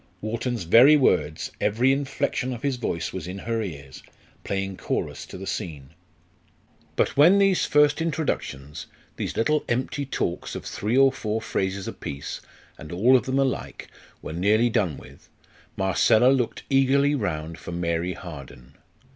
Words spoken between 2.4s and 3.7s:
of his voice was in her